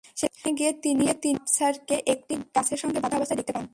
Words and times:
সেখানে 0.17 0.49
গিয়ে 0.57 0.71
তিনি 0.83 1.03
আবছারকে 1.13 1.95
একটি 2.05 2.33
গাছের 2.55 2.77
সঙ্গে 2.77 2.99
বাঁধা 2.99 3.15
অবস্থায় 3.17 3.37
দেখতে 3.37 3.53
পান। 3.53 3.65